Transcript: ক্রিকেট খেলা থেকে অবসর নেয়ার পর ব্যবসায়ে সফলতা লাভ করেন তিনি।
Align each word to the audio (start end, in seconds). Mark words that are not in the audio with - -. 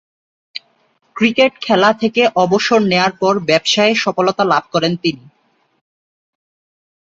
ক্রিকেট 1.15 1.53
খেলা 1.61 1.89
থেকে 1.93 2.21
অবসর 2.35 2.79
নেয়ার 2.83 3.13
পর 3.19 3.33
ব্যবসায়ে 3.49 3.93
সফলতা 3.95 4.43
লাভ 4.43 4.63
করেন 4.73 4.93
তিনি। 4.95 5.23